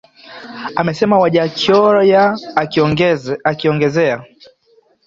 Amesema 0.81 1.19
Wajackoya 1.21 2.23
akiongezea 3.45 4.23